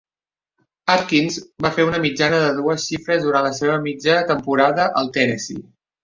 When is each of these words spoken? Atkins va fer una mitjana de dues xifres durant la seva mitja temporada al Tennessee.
Atkins 0.91 1.35
va 1.65 1.69
fer 1.75 1.83
una 1.89 1.99
mitjana 2.05 2.39
de 2.43 2.47
dues 2.59 2.85
xifres 2.91 3.21
durant 3.27 3.45
la 3.49 3.51
seva 3.57 3.75
mitja 3.83 4.15
temporada 4.31 4.87
al 5.03 5.13
Tennessee. 5.19 5.63